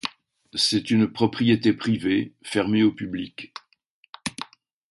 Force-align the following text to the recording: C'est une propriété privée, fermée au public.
C'est 0.55 0.89
une 0.89 1.13
propriété 1.13 1.73
privée, 1.73 2.33
fermée 2.41 2.81
au 2.81 2.91
public. 2.91 3.53